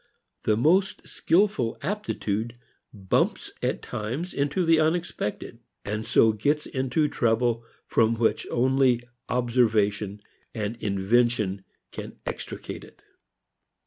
[0.45, 2.55] The most skilful aptitude
[2.91, 10.19] bumps at times into the unexpected, and so gets into trouble from which only observation
[10.55, 11.65] and invention
[12.25, 13.03] extricate it.